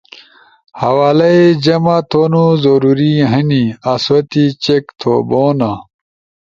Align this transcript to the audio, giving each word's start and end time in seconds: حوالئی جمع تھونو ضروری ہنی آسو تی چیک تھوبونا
حوالئی 0.81 1.41
جمع 1.65 1.97
تھونو 2.09 2.45
ضروری 2.63 3.13
ہنی 3.31 3.63
آسو 3.91 4.17
تی 4.31 4.43
چیک 4.63 4.85
تھوبونا 4.99 5.71